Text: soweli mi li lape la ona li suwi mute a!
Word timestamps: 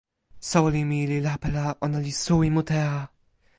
soweli 0.49 0.81
mi 0.89 0.99
li 1.11 1.17
lape 1.25 1.49
la 1.55 1.65
ona 1.85 1.99
li 2.05 2.13
suwi 2.23 2.47
mute 2.55 2.77
a! 2.93 2.93